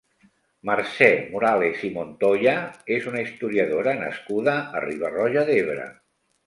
[0.69, 2.55] Mercè Morales i Montoya
[2.99, 5.89] és una historiadora nascuda a Riba-roja d'Ebre.